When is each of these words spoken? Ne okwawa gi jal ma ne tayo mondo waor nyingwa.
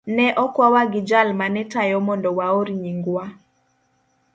Ne 0.15 0.27
okwawa 0.43 0.81
gi 0.91 1.01
jal 1.09 1.29
ma 1.39 1.45
ne 1.53 1.61
tayo 1.71 1.97
mondo 2.07 2.29
waor 2.37 2.67
nyingwa. 2.81 3.25